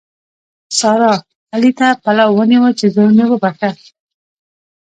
[0.79, 1.13] سارا؛
[1.53, 3.69] علي ته پلو ونیو چې زوی مې وبښه.